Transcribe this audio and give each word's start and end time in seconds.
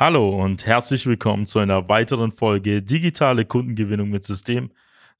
Hallo 0.00 0.28
und 0.44 0.64
herzlich 0.64 1.06
willkommen 1.06 1.44
zu 1.44 1.58
einer 1.58 1.88
weiteren 1.88 2.30
Folge 2.30 2.82
Digitale 2.82 3.44
Kundengewinnung 3.44 4.10
mit 4.10 4.22
System. 4.22 4.70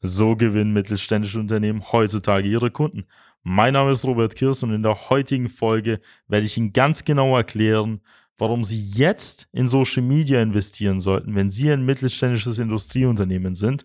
So 0.01 0.37
gewinnen 0.37 0.73
mittelständische 0.73 1.41
Unternehmen 1.41 1.83
heutzutage 1.91 2.49
ihre 2.49 2.71
Kunden. 2.71 3.06
Mein 3.43 3.72
Name 3.72 3.91
ist 3.91 4.04
Robert 4.04 4.37
Kirs 4.37 4.62
und 4.62 4.72
in 4.72 4.85
der 4.85 5.11
heutigen 5.11 5.49
Folge 5.49 5.99
werde 6.29 6.46
ich 6.46 6.56
Ihnen 6.56 6.72
ganz 6.72 7.04
genau 7.04 7.37
erklären, 7.37 8.03
warum 8.37 8.62
Sie 8.62 8.80
jetzt 8.80 9.49
in 9.51 9.67
Social 9.67 10.04
Media 10.04 10.41
investieren 10.41 11.01
sollten, 11.01 11.35
wenn 11.35 11.51
Sie 11.51 11.72
ein 11.72 11.85
mittelständisches 11.85 12.60
Industrieunternehmen 12.60 13.56
sind, 13.56 13.85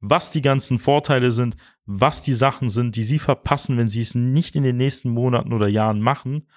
was 0.00 0.32
die 0.32 0.42
ganzen 0.42 0.80
Vorteile 0.80 1.30
sind, 1.30 1.54
was 1.86 2.24
die 2.24 2.32
Sachen 2.32 2.68
sind, 2.68 2.96
die 2.96 3.04
Sie 3.04 3.20
verpassen, 3.20 3.78
wenn 3.78 3.88
Sie 3.88 4.00
es 4.00 4.16
nicht 4.16 4.56
in 4.56 4.64
den 4.64 4.76
nächsten 4.76 5.10
Monaten 5.10 5.52
oder 5.52 5.68
Jahren 5.68 6.00
machen 6.00 6.48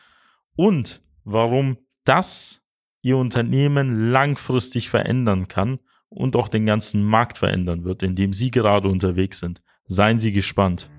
und 0.56 1.04
warum 1.24 1.78
das 2.04 2.65
Ihr 3.06 3.18
Unternehmen 3.18 4.10
langfristig 4.10 4.90
verändern 4.90 5.48
kann 5.48 5.78
und 6.10 6.36
auch 6.36 6.48
den 6.48 6.66
ganzen 6.66 7.04
Markt 7.04 7.38
verändern 7.38 7.84
wird, 7.84 8.02
in 8.02 8.16
dem 8.16 8.34
Sie 8.34 8.50
gerade 8.50 8.88
unterwegs 8.88 9.40
sind. 9.40 9.62
Seien 9.86 10.18
Sie 10.18 10.32
gespannt. 10.32 10.90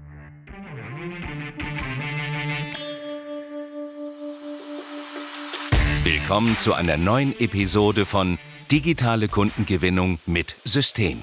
Willkommen 6.05 6.57
zu 6.57 6.75
einer 6.75 6.97
neuen 6.97 7.35
Episode 7.41 8.07
von 8.07 8.39
Digitale 8.71 9.27
Kundengewinnung 9.27 10.21
mit 10.27 10.55
System. 10.63 11.19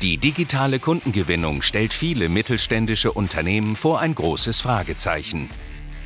Die 0.00 0.16
digitale 0.16 0.78
Kundengewinnung 0.78 1.60
stellt 1.60 1.92
viele 1.92 2.30
mittelständische 2.30 3.12
Unternehmen 3.12 3.76
vor 3.76 4.00
ein 4.00 4.14
großes 4.14 4.62
Fragezeichen. 4.62 5.50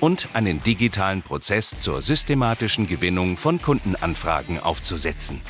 und 0.00 0.28
einen 0.34 0.62
digitalen 0.62 1.22
Prozess 1.22 1.78
zur 1.78 2.02
systematischen 2.02 2.86
Gewinnung 2.86 3.36
von 3.36 3.60
Kundenanfragen 3.60 4.60
aufzusetzen. 4.60 5.40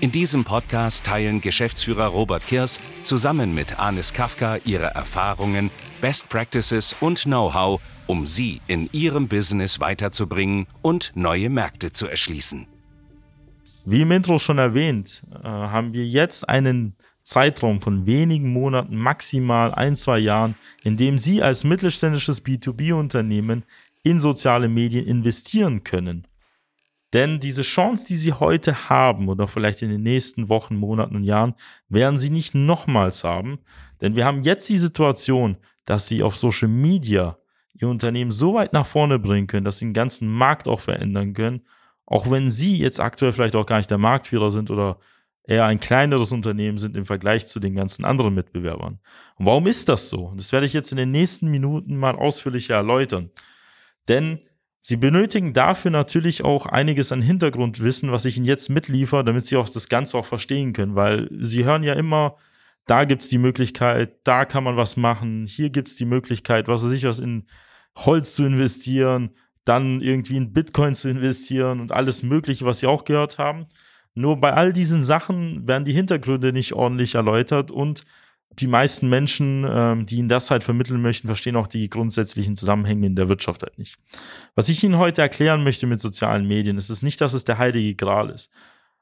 In 0.00 0.12
diesem 0.12 0.44
Podcast 0.44 1.04
teilen 1.04 1.42
Geschäftsführer 1.42 2.06
Robert 2.06 2.46
Kirs 2.46 2.80
zusammen 3.02 3.54
mit 3.54 3.78
Anis 3.78 4.14
Kafka 4.14 4.56
ihre 4.64 4.86
Erfahrungen, 4.86 5.70
Best 6.00 6.30
Practices 6.30 6.96
und 7.00 7.24
Know-how, 7.24 7.82
um 8.06 8.26
sie 8.26 8.62
in 8.66 8.88
ihrem 8.92 9.28
Business 9.28 9.78
weiterzubringen 9.78 10.66
und 10.80 11.12
neue 11.14 11.50
Märkte 11.50 11.92
zu 11.92 12.06
erschließen. 12.06 12.66
Wie 13.84 14.02
im 14.02 14.10
Intro 14.10 14.38
schon 14.38 14.58
erwähnt, 14.58 15.22
äh, 15.32 15.46
haben 15.46 15.92
wir 15.92 16.06
jetzt 16.06 16.48
einen 16.48 16.94
Zeitraum 17.30 17.80
von 17.80 18.06
wenigen 18.06 18.52
Monaten, 18.52 18.96
maximal 18.96 19.72
ein, 19.72 19.94
zwei 19.94 20.18
Jahren, 20.18 20.56
in 20.82 20.96
dem 20.96 21.16
Sie 21.16 21.40
als 21.42 21.62
mittelständisches 21.62 22.44
B2B-Unternehmen 22.44 23.62
in 24.02 24.18
soziale 24.18 24.68
Medien 24.68 25.06
investieren 25.06 25.84
können. 25.84 26.26
Denn 27.12 27.38
diese 27.38 27.62
Chance, 27.62 28.04
die 28.08 28.16
Sie 28.16 28.32
heute 28.32 28.88
haben 28.88 29.28
oder 29.28 29.46
vielleicht 29.46 29.80
in 29.82 29.90
den 29.90 30.02
nächsten 30.02 30.48
Wochen, 30.48 30.74
Monaten 30.74 31.14
und 31.14 31.22
Jahren, 31.22 31.54
werden 31.88 32.18
Sie 32.18 32.30
nicht 32.30 32.56
nochmals 32.56 33.22
haben. 33.22 33.60
Denn 34.00 34.16
wir 34.16 34.24
haben 34.24 34.42
jetzt 34.42 34.68
die 34.68 34.78
Situation, 34.78 35.56
dass 35.84 36.08
Sie 36.08 36.24
auf 36.24 36.36
Social 36.36 36.68
Media 36.68 37.38
Ihr 37.74 37.88
Unternehmen 37.88 38.32
so 38.32 38.54
weit 38.54 38.72
nach 38.72 38.86
vorne 38.86 39.20
bringen 39.20 39.46
können, 39.46 39.64
dass 39.64 39.78
Sie 39.78 39.84
den 39.84 39.94
ganzen 39.94 40.28
Markt 40.28 40.66
auch 40.66 40.80
verändern 40.80 41.32
können. 41.32 41.62
Auch 42.06 42.28
wenn 42.28 42.50
Sie 42.50 42.76
jetzt 42.76 42.98
aktuell 42.98 43.32
vielleicht 43.32 43.54
auch 43.54 43.66
gar 43.66 43.76
nicht 43.76 43.90
der 43.90 43.98
Marktführer 43.98 44.50
sind 44.50 44.68
oder 44.68 44.98
eher 45.50 45.66
ein 45.66 45.80
kleineres 45.80 46.30
Unternehmen 46.30 46.78
sind 46.78 46.96
im 46.96 47.04
Vergleich 47.04 47.48
zu 47.48 47.58
den 47.58 47.74
ganzen 47.74 48.04
anderen 48.04 48.34
Mitbewerbern. 48.34 49.00
Und 49.34 49.46
warum 49.46 49.66
ist 49.66 49.88
das 49.88 50.08
so? 50.08 50.32
Das 50.36 50.52
werde 50.52 50.64
ich 50.64 50.72
jetzt 50.72 50.92
in 50.92 50.96
den 50.96 51.10
nächsten 51.10 51.50
Minuten 51.50 51.96
mal 51.96 52.14
ausführlicher 52.14 52.76
erläutern. 52.76 53.30
Denn 54.08 54.40
Sie 54.82 54.96
benötigen 54.96 55.52
dafür 55.52 55.90
natürlich 55.90 56.42
auch 56.42 56.64
einiges 56.64 57.12
an 57.12 57.20
Hintergrundwissen, 57.20 58.12
was 58.12 58.24
ich 58.24 58.38
Ihnen 58.38 58.46
jetzt 58.46 58.70
mitliefer, 58.70 59.24
damit 59.24 59.44
Sie 59.44 59.56
auch 59.56 59.68
das 59.68 59.88
Ganze 59.88 60.16
auch 60.16 60.24
verstehen 60.24 60.72
können, 60.72 60.94
weil 60.94 61.28
Sie 61.38 61.64
hören 61.64 61.82
ja 61.82 61.94
immer, 61.94 62.36
da 62.86 63.04
gibt's 63.04 63.28
die 63.28 63.38
Möglichkeit, 63.38 64.20
da 64.24 64.44
kann 64.44 64.64
man 64.64 64.76
was 64.76 64.96
machen, 64.96 65.46
hier 65.46 65.68
gibt's 65.68 65.96
die 65.96 66.06
Möglichkeit, 66.06 66.66
was 66.68 66.84
weiß 66.84 66.92
ich, 66.92 67.04
was 67.04 67.20
in 67.20 67.44
Holz 67.96 68.34
zu 68.34 68.44
investieren, 68.44 69.30
dann 69.64 70.00
irgendwie 70.00 70.36
in 70.36 70.52
Bitcoin 70.52 70.94
zu 70.94 71.08
investieren 71.08 71.80
und 71.80 71.92
alles 71.92 72.22
Mögliche, 72.22 72.64
was 72.64 72.78
Sie 72.78 72.86
auch 72.86 73.04
gehört 73.04 73.36
haben. 73.36 73.66
Nur 74.14 74.40
bei 74.40 74.52
all 74.52 74.72
diesen 74.72 75.04
Sachen 75.04 75.66
werden 75.68 75.84
die 75.84 75.92
Hintergründe 75.92 76.52
nicht 76.52 76.72
ordentlich 76.72 77.14
erläutert 77.14 77.70
und 77.70 78.04
die 78.58 78.66
meisten 78.66 79.08
Menschen, 79.08 79.64
ähm, 79.68 80.06
die 80.06 80.16
Ihnen 80.16 80.28
das 80.28 80.50
halt 80.50 80.64
vermitteln 80.64 81.00
möchten, 81.00 81.28
verstehen 81.28 81.56
auch 81.56 81.68
die 81.68 81.88
grundsätzlichen 81.88 82.56
Zusammenhänge 82.56 83.06
in 83.06 83.14
der 83.14 83.28
Wirtschaft 83.28 83.62
halt 83.62 83.78
nicht. 83.78 83.98
Was 84.56 84.68
ich 84.68 84.82
Ihnen 84.82 84.98
heute 84.98 85.22
erklären 85.22 85.62
möchte 85.62 85.86
mit 85.86 86.00
sozialen 86.00 86.46
Medien, 86.46 86.76
ist 86.76 86.90
es 86.90 87.02
nicht, 87.02 87.20
dass 87.20 87.32
es 87.32 87.44
der 87.44 87.58
heilige 87.58 87.94
Gral 87.94 88.30
ist, 88.30 88.50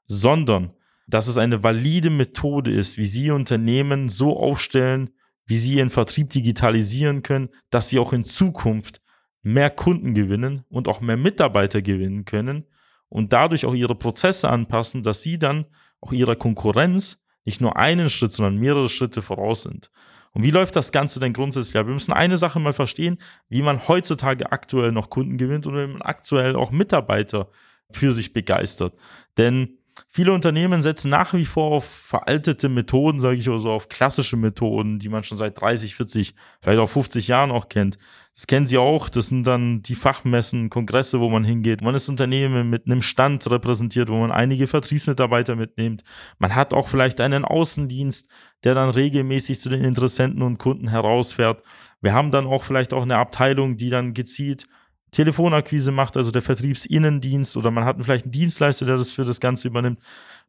sondern 0.06 0.72
dass 1.06 1.28
es 1.28 1.38
eine 1.38 1.62
valide 1.62 2.10
Methode 2.10 2.70
ist, 2.70 2.98
wie 2.98 3.06
Sie 3.06 3.30
Unternehmen 3.30 4.10
so 4.10 4.38
aufstellen, 4.38 5.10
wie 5.46 5.56
Sie 5.56 5.76
Ihren 5.76 5.88
Vertrieb 5.88 6.28
digitalisieren 6.28 7.22
können, 7.22 7.48
dass 7.70 7.88
Sie 7.88 7.98
auch 7.98 8.12
in 8.12 8.24
Zukunft 8.24 9.00
mehr 9.42 9.70
Kunden 9.70 10.12
gewinnen 10.12 10.64
und 10.68 10.88
auch 10.88 11.00
mehr 11.00 11.16
Mitarbeiter 11.16 11.80
gewinnen 11.80 12.26
können 12.26 12.66
und 13.08 13.32
dadurch 13.32 13.66
auch 13.66 13.74
Ihre 13.74 13.94
Prozesse 13.94 14.48
anpassen, 14.48 15.02
dass 15.02 15.22
Sie 15.22 15.38
dann 15.38 15.66
auch 16.00 16.12
Ihrer 16.12 16.36
Konkurrenz 16.36 17.18
nicht 17.44 17.60
nur 17.60 17.76
einen 17.76 18.10
Schritt, 18.10 18.32
sondern 18.32 18.56
mehrere 18.56 18.88
Schritte 18.88 19.22
voraus 19.22 19.62
sind. 19.62 19.90
Und 20.32 20.42
wie 20.42 20.50
läuft 20.50 20.76
das 20.76 20.92
Ganze 20.92 21.18
denn 21.18 21.32
grundsätzlich? 21.32 21.74
Ja, 21.74 21.86
wir 21.86 21.94
müssen 21.94 22.12
eine 22.12 22.36
Sache 22.36 22.60
mal 22.60 22.72
verstehen, 22.72 23.18
wie 23.48 23.62
man 23.62 23.88
heutzutage 23.88 24.52
aktuell 24.52 24.92
noch 24.92 25.10
Kunden 25.10 25.38
gewinnt 25.38 25.66
und 25.66 25.74
wie 25.74 25.86
man 25.86 26.02
aktuell 26.02 26.56
auch 26.56 26.70
Mitarbeiter 26.70 27.48
für 27.90 28.12
sich 28.12 28.32
begeistert. 28.32 28.94
Denn 29.38 29.77
Viele 30.06 30.32
Unternehmen 30.32 30.82
setzen 30.82 31.10
nach 31.10 31.34
wie 31.34 31.44
vor 31.44 31.72
auf 31.72 31.84
veraltete 31.84 32.68
Methoden, 32.68 33.20
sage 33.20 33.36
ich, 33.36 33.48
oder 33.48 33.58
so 33.58 33.70
auf 33.70 33.88
klassische 33.88 34.36
Methoden, 34.36 34.98
die 34.98 35.08
man 35.08 35.22
schon 35.22 35.38
seit 35.38 35.60
30, 35.60 35.94
40, 35.94 36.34
vielleicht 36.60 36.78
auch 36.78 36.88
50 36.88 37.28
Jahren 37.28 37.50
auch 37.50 37.68
kennt. 37.68 37.98
Das 38.38 38.46
kennen 38.46 38.66
Sie 38.66 38.78
auch. 38.78 39.08
Das 39.08 39.26
sind 39.26 39.48
dann 39.48 39.82
die 39.82 39.96
Fachmessen, 39.96 40.70
Kongresse, 40.70 41.18
wo 41.18 41.28
man 41.28 41.42
hingeht. 41.42 41.82
Man 41.82 41.96
ist 41.96 42.08
Unternehmen 42.08 42.70
mit 42.70 42.86
einem 42.86 43.02
Stand 43.02 43.50
repräsentiert, 43.50 44.08
wo 44.10 44.16
man 44.16 44.30
einige 44.30 44.68
Vertriebsmitarbeiter 44.68 45.56
mitnimmt. 45.56 46.04
Man 46.38 46.54
hat 46.54 46.72
auch 46.72 46.86
vielleicht 46.86 47.20
einen 47.20 47.44
Außendienst, 47.44 48.28
der 48.62 48.74
dann 48.74 48.90
regelmäßig 48.90 49.60
zu 49.60 49.70
den 49.70 49.82
Interessenten 49.82 50.42
und 50.42 50.58
Kunden 50.58 50.86
herausfährt. 50.86 51.64
Wir 52.00 52.12
haben 52.12 52.30
dann 52.30 52.46
auch 52.46 52.62
vielleicht 52.62 52.94
auch 52.94 53.02
eine 53.02 53.16
Abteilung, 53.16 53.76
die 53.76 53.90
dann 53.90 54.14
gezielt 54.14 54.66
Telefonakquise 55.10 55.92
macht, 55.92 56.16
also 56.16 56.30
der 56.30 56.42
Vertriebsinnendienst 56.42 57.56
oder 57.56 57.70
man 57.70 57.84
hat 57.84 58.02
vielleicht 58.02 58.24
einen 58.24 58.32
Dienstleister, 58.32 58.86
der 58.86 58.96
das 58.96 59.10
für 59.10 59.24
das 59.24 59.40
Ganze 59.40 59.68
übernimmt. 59.68 60.00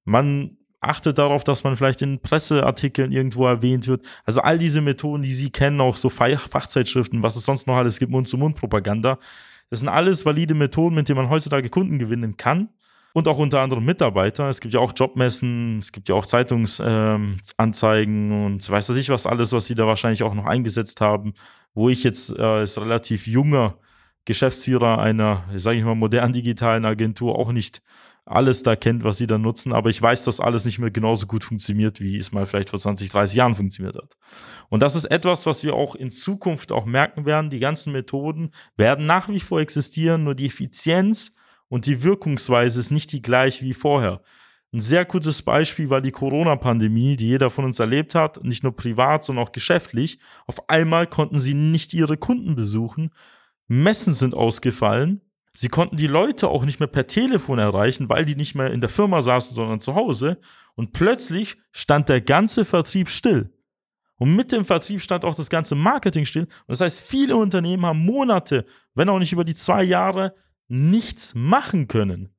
Man 0.05 0.57
achtet 0.81 1.17
darauf, 1.17 1.43
dass 1.43 1.63
man 1.63 1.75
vielleicht 1.75 2.01
in 2.01 2.19
Presseartikeln 2.19 3.11
irgendwo 3.11 3.47
erwähnt 3.47 3.87
wird. 3.87 4.07
Also 4.25 4.41
all 4.41 4.57
diese 4.57 4.81
Methoden, 4.81 5.23
die 5.23 5.33
Sie 5.33 5.49
kennen, 5.49 5.81
auch 5.81 5.97
so 5.97 6.09
Fachzeitschriften, 6.09 7.21
was 7.21 7.35
es 7.35 7.45
sonst 7.45 7.67
noch 7.67 7.75
alles 7.75 7.99
gibt, 7.99 8.11
Mund-zu-Mund-Propaganda. 8.11 9.19
Das 9.69 9.79
sind 9.79 9.89
alles 9.89 10.25
valide 10.25 10.55
Methoden, 10.55 10.95
mit 10.95 11.09
denen 11.09 11.17
man 11.17 11.29
heutzutage 11.29 11.69
Kunden 11.69 11.99
gewinnen 11.99 12.37
kann. 12.37 12.69
Und 13.11 13.27
auch 13.27 13.39
unter 13.39 13.61
anderem 13.61 13.85
Mitarbeiter. 13.85 14.49
Es 14.49 14.61
gibt 14.61 14.75
ja 14.75 14.79
auch 14.79 14.93
Jobmessen, 14.95 15.79
es 15.79 15.91
gibt 15.91 16.09
ja 16.09 16.15
auch 16.15 16.27
Zeitungsanzeigen 16.27 18.31
ähm, 18.31 18.45
und 18.45 18.69
weiß 18.69 18.89
ich 18.89 19.09
was 19.09 19.25
alles, 19.25 19.51
was 19.51 19.65
sie 19.65 19.73
da 19.73 19.87
wahrscheinlich 19.87 20.21
auch 20.21 20.35
noch 20.35 20.45
eingesetzt 20.45 21.01
haben, 21.01 21.33
wo 21.73 21.89
ich 21.89 22.03
jetzt 22.03 22.37
äh, 22.37 22.41
als 22.41 22.79
relativ 22.79 23.25
junger 23.25 23.79
Geschäftsführer 24.25 24.99
einer, 24.99 25.45
sage 25.55 25.77
ich 25.77 25.83
mal, 25.83 25.95
modernen 25.95 26.33
digitalen 26.33 26.85
Agentur 26.85 27.37
auch 27.37 27.51
nicht 27.51 27.81
alles 28.29 28.61
da 28.61 28.75
kennt, 28.75 29.03
was 29.03 29.17
sie 29.17 29.25
da 29.25 29.39
nutzen, 29.39 29.73
aber 29.73 29.89
ich 29.89 29.99
weiß, 29.99 30.23
dass 30.23 30.39
alles 30.39 30.63
nicht 30.63 30.77
mehr 30.77 30.91
genauso 30.91 31.25
gut 31.25 31.43
funktioniert, 31.43 31.99
wie 31.99 32.15
es 32.17 32.31
mal 32.31 32.45
vielleicht 32.45 32.69
vor 32.69 32.79
20, 32.79 33.09
30 33.09 33.35
Jahren 33.35 33.55
funktioniert 33.55 33.95
hat. 33.95 34.17
Und 34.69 34.83
das 34.83 34.95
ist 34.95 35.05
etwas, 35.05 35.47
was 35.47 35.63
wir 35.63 35.73
auch 35.73 35.95
in 35.95 36.11
Zukunft 36.11 36.71
auch 36.71 36.85
merken 36.85 37.25
werden. 37.25 37.49
Die 37.49 37.59
ganzen 37.59 37.91
Methoden 37.91 38.51
werden 38.77 39.07
nach 39.07 39.29
wie 39.29 39.39
vor 39.39 39.61
existieren, 39.61 40.23
nur 40.23 40.35
die 40.35 40.45
Effizienz 40.45 41.31
und 41.69 41.87
die 41.87 42.03
Wirkungsweise 42.03 42.79
ist 42.79 42.91
nicht 42.91 43.11
die 43.11 43.23
gleiche 43.23 43.65
wie 43.65 43.73
vorher. 43.73 44.21
Ein 44.71 44.79
sehr 44.79 45.05
kurzes 45.05 45.41
Beispiel 45.41 45.89
war 45.89 45.99
die 45.99 46.11
Corona-Pandemie, 46.11 47.17
die 47.17 47.29
jeder 47.29 47.49
von 47.49 47.65
uns 47.65 47.79
erlebt 47.79 48.13
hat, 48.13 48.43
nicht 48.43 48.61
nur 48.61 48.75
privat, 48.75 49.23
sondern 49.23 49.43
auch 49.45 49.51
geschäftlich. 49.51 50.19
Auf 50.45 50.69
einmal 50.69 51.07
konnten 51.07 51.39
sie 51.39 51.55
nicht 51.55 51.95
ihre 51.95 52.17
Kunden 52.17 52.53
besuchen, 52.55 53.09
Messen 53.69 54.13
sind 54.13 54.33
ausgefallen. 54.33 55.21
Sie 55.53 55.69
konnten 55.69 55.95
die 55.95 56.07
Leute 56.07 56.49
auch 56.49 56.65
nicht 56.65 56.79
mehr 56.79 56.87
per 56.87 57.07
Telefon 57.07 57.59
erreichen, 57.59 58.09
weil 58.09 58.25
die 58.25 58.35
nicht 58.35 58.55
mehr 58.55 58.71
in 58.71 58.81
der 58.81 58.89
Firma 58.89 59.21
saßen, 59.21 59.55
sondern 59.55 59.79
zu 59.79 59.95
Hause. 59.95 60.39
Und 60.75 60.91
plötzlich 60.91 61.57
stand 61.71 62.09
der 62.09 62.21
ganze 62.21 62.65
Vertrieb 62.65 63.09
still. 63.09 63.53
Und 64.15 64.35
mit 64.35 64.51
dem 64.51 64.65
Vertrieb 64.65 65.01
stand 65.01 65.23
auch 65.23 65.35
das 65.35 65.49
ganze 65.49 65.75
Marketing 65.75 66.25
still. 66.25 66.43
Und 66.43 66.51
das 66.67 66.81
heißt, 66.81 67.01
viele 67.01 67.37
Unternehmen 67.37 67.85
haben 67.85 68.05
Monate, 68.05 68.65
wenn 68.95 69.09
auch 69.09 69.19
nicht 69.19 69.33
über 69.33 69.45
die 69.45 69.55
zwei 69.55 69.83
Jahre, 69.83 70.35
nichts 70.67 71.35
machen 71.35 71.87
können. 71.87 72.29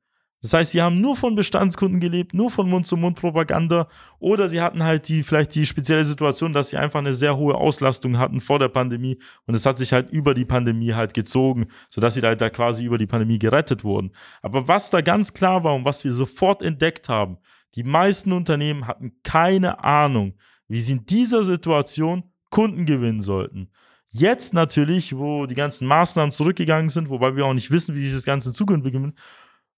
Das 0.43 0.55
heißt, 0.55 0.73
sie 0.73 0.81
haben 0.81 1.01
nur 1.01 1.17
von 1.17 1.35
Bestandskunden 1.35 2.01
gelebt, 2.01 2.33
nur 2.33 2.51
von 2.51 2.69
Mund-zu-Mund-Propaganda 2.69 3.89
oder 4.19 4.49
sie 4.49 4.63
hatten 4.63 4.83
halt 4.83 5.09
die, 5.09 5.23
vielleicht 5.23 5.55
die 5.55 5.67
spezielle 5.67 6.05
Situation, 6.05 6.55
dass 6.55 6.71
sie 6.71 6.79
einfach 6.79 7.01
eine 7.01 7.13
sehr 7.13 7.37
hohe 7.37 7.55
Auslastung 7.55 8.17
hatten 8.19 8.41
vor 8.41 8.59
der 8.59 8.69
Pandemie 8.69 9.19
und 9.47 9.55
es 9.55 9.67
hat 9.67 9.77
sich 9.77 9.93
halt 9.93 10.11
über 10.11 10.33
die 10.33 10.47
Pandemie 10.47 10.95
halt 10.95 11.13
gezogen, 11.13 11.67
sodass 11.91 12.15
sie 12.15 12.23
halt 12.23 12.41
da 12.41 12.49
quasi 12.49 12.85
über 12.85 12.97
die 12.97 13.07
Pandemie 13.07 13.39
gerettet 13.39 13.85
wurden. 13.85 14.13
Aber 14.41 14.67
was 14.67 14.89
da 14.89 15.03
ganz 15.03 15.35
klar 15.35 15.63
war 15.63 15.75
und 15.75 15.85
was 15.85 16.05
wir 16.05 16.15
sofort 16.15 16.63
entdeckt 16.63 17.11
haben, 17.11 17.37
die 17.75 17.85
meisten 17.85 18.33
Unternehmen 18.33 18.87
hatten 18.87 19.13
keine 19.23 19.85
Ahnung, 19.85 20.35
wie 20.69 20.81
sie 20.81 20.93
in 20.93 21.05
dieser 21.05 21.45
Situation 21.45 22.25
Kunden 22.49 22.87
gewinnen 22.87 23.21
sollten. 23.21 23.71
Jetzt 24.09 24.55
natürlich, 24.55 25.17
wo 25.17 25.47
die 25.47 25.55
ganzen 25.55 25.87
Maßnahmen 25.87 26.33
zurückgegangen 26.33 26.89
sind, 26.89 27.11
wobei 27.11 27.37
wir 27.37 27.47
auch 27.47 27.55
nicht 27.55 27.71
wissen, 27.71 27.95
wie 27.95 28.11
das 28.11 28.25
Ganze 28.25 28.49
in 28.49 28.55
Zukunft 28.55 28.83
beginnt, 28.83 29.15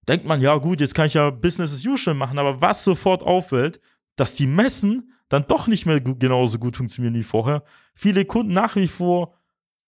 denkt 0.07 0.25
man, 0.25 0.41
ja 0.41 0.57
gut, 0.57 0.81
jetzt 0.81 0.95
kann 0.95 1.07
ich 1.07 1.13
ja 1.13 1.29
Business 1.29 1.73
as 1.73 1.85
usual 1.85 2.15
machen, 2.15 2.39
aber 2.39 2.61
was 2.61 2.83
sofort 2.83 3.23
auffällt, 3.23 3.79
dass 4.15 4.35
die 4.35 4.47
Messen 4.47 5.11
dann 5.29 5.47
doch 5.47 5.67
nicht 5.67 5.85
mehr 5.85 5.99
genauso 5.99 6.59
gut 6.59 6.75
funktionieren 6.75 7.15
wie 7.15 7.23
vorher. 7.23 7.63
Viele 7.93 8.25
Kunden 8.25 8.53
nach 8.53 8.75
wie 8.75 8.87
vor 8.87 9.33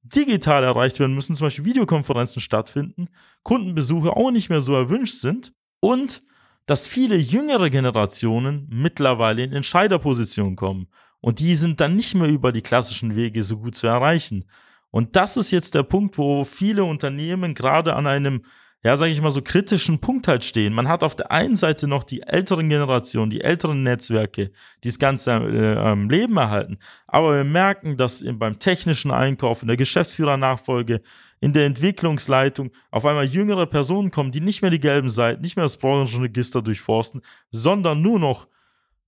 digital 0.01 0.63
erreicht 0.63 0.99
werden 0.99 1.15
müssen, 1.15 1.35
zum 1.35 1.47
Beispiel 1.47 1.65
Videokonferenzen 1.65 2.41
stattfinden, 2.41 3.09
Kundenbesuche 3.43 4.15
auch 4.15 4.31
nicht 4.31 4.49
mehr 4.49 4.61
so 4.61 4.73
erwünscht 4.73 5.15
sind 5.15 5.53
und 5.79 6.23
dass 6.65 6.87
viele 6.87 7.15
jüngere 7.15 7.69
Generationen 7.69 8.67
mittlerweile 8.71 9.43
in 9.43 9.53
Entscheiderpositionen 9.53 10.55
kommen 10.55 10.87
und 11.21 11.39
die 11.39 11.55
sind 11.55 11.81
dann 11.81 11.95
nicht 11.95 12.15
mehr 12.15 12.27
über 12.27 12.51
die 12.51 12.61
klassischen 12.61 13.15
Wege 13.15 13.43
so 13.43 13.57
gut 13.57 13.75
zu 13.75 13.87
erreichen. 13.87 14.45
Und 14.91 15.15
das 15.15 15.37
ist 15.37 15.51
jetzt 15.51 15.75
der 15.75 15.83
Punkt, 15.83 16.17
wo 16.17 16.43
viele 16.43 16.83
Unternehmen 16.83 17.53
gerade 17.53 17.95
an 17.95 18.07
einem 18.07 18.43
ja, 18.85 18.95
sage 18.95 19.11
ich 19.11 19.19
mal, 19.19 19.31
so 19.31 19.41
kritischen 19.41 19.97
Punkt 19.97 20.27
halt 20.27 20.43
stehen. 20.43 20.71
Man 20.71 20.87
hat 20.87 21.03
auf 21.03 21.15
der 21.15 21.31
einen 21.31 21.55
Seite 21.55 21.87
noch 21.87 22.03
die 22.03 22.21
älteren 22.21 22.69
Generationen, 22.69 23.31
die 23.31 23.41
älteren 23.41 23.81
Netzwerke, 23.81 24.51
die 24.83 24.89
das 24.89 24.99
Ganze 24.99 25.31
äh, 25.31 25.75
am 25.75 26.07
Leben 26.07 26.37
erhalten. 26.37 26.77
Aber 27.07 27.35
wir 27.35 27.43
merken, 27.43 27.97
dass 27.97 28.23
beim 28.33 28.59
technischen 28.59 29.09
Einkauf, 29.09 29.63
in 29.63 29.69
der 29.69 29.77
Geschäftsführernachfolge, 29.77 31.01
in 31.39 31.51
der 31.51 31.65
Entwicklungsleitung 31.65 32.69
auf 32.91 33.07
einmal 33.07 33.25
jüngere 33.25 33.65
Personen 33.65 34.11
kommen, 34.11 34.31
die 34.31 34.39
nicht 34.39 34.61
mehr 34.61 34.69
die 34.69 34.79
gelben 34.79 35.09
Seiten, 35.09 35.41
nicht 35.41 35.55
mehr 35.55 35.65
das 35.65 35.77
Branchenregister 35.77 36.61
durchforsten, 36.61 37.21
sondern 37.49 38.03
nur 38.03 38.19
noch 38.19 38.47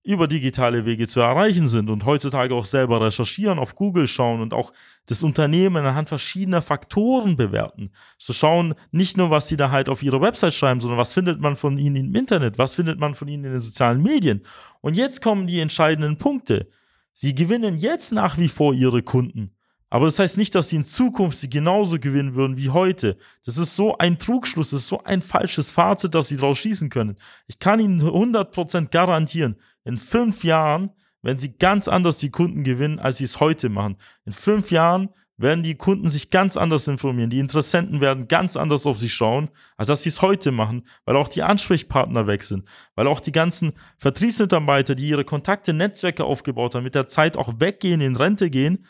über 0.08 0.26
digitale 0.26 0.86
Wege 0.86 1.06
zu 1.06 1.20
erreichen 1.20 1.68
sind 1.68 1.90
und 1.90 2.06
heutzutage 2.06 2.54
auch 2.54 2.64
selber 2.64 3.02
recherchieren, 3.02 3.58
auf 3.58 3.74
Google 3.74 4.06
schauen 4.06 4.40
und 4.40 4.54
auch 4.54 4.72
das 5.04 5.22
Unternehmen 5.22 5.84
anhand 5.84 6.08
verschiedener 6.08 6.62
Faktoren 6.62 7.36
bewerten. 7.36 7.90
Zu 8.16 8.32
schauen, 8.32 8.74
nicht 8.90 9.18
nur, 9.18 9.28
was 9.30 9.48
sie 9.48 9.58
da 9.58 9.70
halt 9.70 9.90
auf 9.90 10.02
ihrer 10.02 10.22
Website 10.22 10.54
schreiben, 10.54 10.80
sondern 10.80 10.98
was 10.98 11.12
findet 11.12 11.42
man 11.42 11.56
von 11.56 11.76
ihnen 11.76 11.96
im 11.96 12.14
Internet, 12.14 12.56
was 12.56 12.74
findet 12.74 12.98
man 12.98 13.12
von 13.12 13.28
ihnen 13.28 13.44
in 13.44 13.52
den 13.52 13.60
sozialen 13.60 14.02
Medien. 14.02 14.40
Und 14.80 14.96
jetzt 14.96 15.20
kommen 15.20 15.46
die 15.46 15.60
entscheidenden 15.60 16.16
Punkte. 16.16 16.70
Sie 17.12 17.34
gewinnen 17.34 17.76
jetzt 17.76 18.10
nach 18.10 18.38
wie 18.38 18.48
vor 18.48 18.72
ihre 18.72 19.02
Kunden. 19.02 19.50
Aber 19.90 20.04
das 20.04 20.18
heißt 20.18 20.36
nicht, 20.36 20.54
dass 20.54 20.68
sie 20.68 20.76
in 20.76 20.84
Zukunft 20.84 21.38
sie 21.38 21.48
genauso 21.48 21.98
gewinnen 21.98 22.34
würden 22.34 22.58
wie 22.58 22.68
heute. 22.70 23.16
Das 23.44 23.56
ist 23.56 23.74
so 23.74 23.96
ein 23.96 24.18
Trugschluss, 24.18 24.70
das 24.70 24.82
ist 24.82 24.88
so 24.88 25.02
ein 25.04 25.22
falsches 25.22 25.70
Fazit, 25.70 26.14
dass 26.14 26.28
sie 26.28 26.36
daraus 26.36 26.58
schießen 26.58 26.90
können. 26.90 27.16
Ich 27.46 27.58
kann 27.58 27.80
Ihnen 27.80 28.00
100% 28.00 28.88
garantieren, 28.90 29.56
in 29.84 29.98
fünf 29.98 30.44
Jahren 30.44 30.90
werden 31.22 31.38
sie 31.38 31.56
ganz 31.56 31.88
anders 31.88 32.18
die 32.18 32.30
Kunden 32.30 32.62
gewinnen, 32.62 32.98
als 32.98 33.18
sie 33.18 33.24
es 33.24 33.40
heute 33.40 33.68
machen. 33.68 33.96
In 34.24 34.32
fünf 34.32 34.70
Jahren 34.70 35.10
werden 35.38 35.62
die 35.62 35.76
Kunden 35.76 36.08
sich 36.08 36.30
ganz 36.30 36.56
anders 36.56 36.88
informieren. 36.88 37.30
Die 37.30 37.38
Interessenten 37.38 38.00
werden 38.00 38.28
ganz 38.28 38.56
anders 38.56 38.86
auf 38.86 38.98
sie 38.98 39.08
schauen, 39.08 39.48
als 39.76 39.88
dass 39.88 40.02
sie 40.02 40.08
es 40.08 40.20
heute 40.20 40.50
machen, 40.50 40.84
weil 41.04 41.16
auch 41.16 41.28
die 41.28 41.42
Ansprechpartner 41.42 42.26
weg 42.26 42.42
sind, 42.42 42.68
weil 42.96 43.06
auch 43.06 43.20
die 43.20 43.32
ganzen 43.32 43.72
Vertriebsmitarbeiter, 43.98 44.96
die 44.96 45.08
ihre 45.08 45.24
Kontakte, 45.24 45.72
Netzwerke 45.72 46.24
aufgebaut 46.24 46.74
haben, 46.74 46.84
mit 46.84 46.96
der 46.96 47.06
Zeit 47.06 47.36
auch 47.36 47.60
weggehen, 47.60 48.00
in 48.00 48.16
Rente 48.16 48.50
gehen 48.50 48.84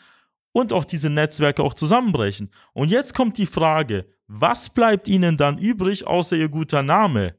und 0.51 0.73
auch 0.73 0.85
diese 0.85 1.11
Netzwerke 1.11 1.63
auch 1.63 1.75
zusammenbrechen. 1.75 2.49
Und 2.73 2.89
jetzt 2.89 3.13
kommt 3.13 3.37
die 3.37 3.45
Frage, 3.45 4.07
was 4.27 4.71
bleibt 4.71 5.07
ihnen 5.07 5.37
dann 5.37 5.59
übrig, 5.59 6.07
außer 6.07 6.35
ihr 6.35 6.49
guter 6.49 6.81
Name? 6.81 7.35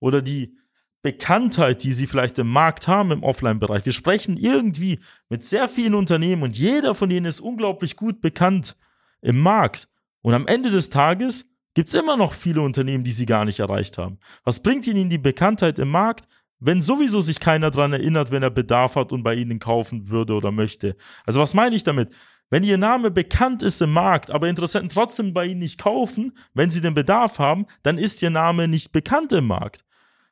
Oder 0.00 0.20
die 0.20 0.56
Bekanntheit, 1.02 1.84
die 1.84 1.92
sie 1.92 2.06
vielleicht 2.06 2.38
im 2.38 2.48
Markt 2.48 2.88
haben, 2.88 3.12
im 3.12 3.22
Offline-Bereich. 3.22 3.86
Wir 3.86 3.92
sprechen 3.92 4.36
irgendwie 4.36 4.98
mit 5.28 5.44
sehr 5.44 5.68
vielen 5.68 5.94
Unternehmen 5.94 6.42
und 6.42 6.56
jeder 6.56 6.94
von 6.94 7.08
denen 7.08 7.26
ist 7.26 7.40
unglaublich 7.40 7.96
gut 7.96 8.20
bekannt 8.20 8.76
im 9.20 9.38
Markt. 9.38 9.88
Und 10.22 10.34
am 10.34 10.46
Ende 10.46 10.70
des 10.70 10.90
Tages 10.90 11.46
gibt 11.74 11.88
es 11.88 11.94
immer 11.94 12.16
noch 12.16 12.32
viele 12.32 12.60
Unternehmen, 12.62 13.04
die 13.04 13.12
sie 13.12 13.26
gar 13.26 13.44
nicht 13.44 13.60
erreicht 13.60 13.98
haben. 13.98 14.18
Was 14.42 14.60
bringt 14.60 14.86
ihnen 14.86 15.10
die 15.10 15.18
Bekanntheit 15.18 15.78
im 15.78 15.90
Markt, 15.90 16.26
wenn 16.58 16.82
sowieso 16.82 17.20
sich 17.20 17.38
keiner 17.38 17.70
daran 17.70 17.92
erinnert, 17.92 18.32
wenn 18.32 18.42
er 18.42 18.50
Bedarf 18.50 18.96
hat 18.96 19.12
und 19.12 19.22
bei 19.22 19.34
ihnen 19.34 19.60
kaufen 19.60 20.08
würde 20.08 20.34
oder 20.34 20.50
möchte? 20.50 20.96
Also 21.24 21.38
was 21.40 21.54
meine 21.54 21.76
ich 21.76 21.84
damit? 21.84 22.12
Wenn 22.50 22.64
ihr 22.64 22.78
Name 22.78 23.10
bekannt 23.10 23.62
ist 23.62 23.80
im 23.82 23.92
Markt, 23.92 24.30
aber 24.30 24.48
Interessenten 24.48 24.88
trotzdem 24.88 25.34
bei 25.34 25.46
ihnen 25.46 25.60
nicht 25.60 25.78
kaufen, 25.78 26.36
wenn 26.54 26.70
sie 26.70 26.80
den 26.80 26.94
Bedarf 26.94 27.38
haben, 27.38 27.66
dann 27.82 27.98
ist 27.98 28.22
ihr 28.22 28.30
Name 28.30 28.66
nicht 28.66 28.90
bekannt 28.90 29.32
im 29.32 29.46
Markt. 29.46 29.84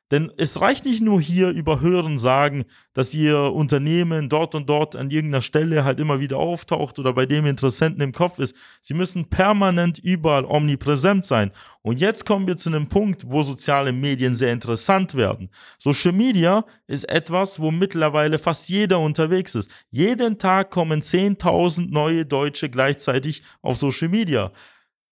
Denn 0.09 0.31
es 0.37 0.61
reicht 0.61 0.85
nicht 0.85 1.01
nur 1.01 1.19
hier 1.19 1.49
über 1.49 1.81
Hören 1.81 2.17
sagen, 2.17 2.63
dass 2.93 3.13
ihr 3.13 3.37
Unternehmen 3.37 4.29
dort 4.29 4.55
und 4.55 4.69
dort 4.69 4.95
an 4.95 5.11
irgendeiner 5.11 5.41
Stelle 5.41 5.83
halt 5.83 5.99
immer 5.99 6.21
wieder 6.21 6.37
auftaucht 6.37 6.97
oder 6.97 7.11
bei 7.11 7.25
dem 7.25 7.45
Interessenten 7.45 8.01
im 8.01 8.13
Kopf 8.13 8.39
ist. 8.39 8.55
Sie 8.79 8.93
müssen 8.93 9.29
permanent 9.29 9.99
überall 9.99 10.45
omnipräsent 10.45 11.25
sein. 11.25 11.51
Und 11.81 11.99
jetzt 11.99 12.25
kommen 12.25 12.47
wir 12.47 12.55
zu 12.55 12.69
einem 12.69 12.87
Punkt, 12.87 13.25
wo 13.27 13.43
soziale 13.43 13.91
Medien 13.91 14.33
sehr 14.33 14.53
interessant 14.53 15.13
werden. 15.15 15.49
Social 15.77 16.13
Media 16.13 16.63
ist 16.87 17.09
etwas, 17.09 17.59
wo 17.59 17.69
mittlerweile 17.71 18.39
fast 18.39 18.69
jeder 18.69 18.99
unterwegs 18.99 19.55
ist. 19.55 19.69
Jeden 19.89 20.37
Tag 20.37 20.71
kommen 20.71 21.01
10.000 21.01 21.91
neue 21.91 22.25
Deutsche 22.25 22.69
gleichzeitig 22.69 23.43
auf 23.61 23.75
Social 23.75 24.07
Media. 24.07 24.53